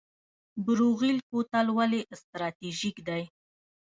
بروغیل 0.65 1.17
کوتل 1.29 1.67
ولې 1.77 2.01
استراتیژیک 2.13 2.97
دی؟ 3.07 3.23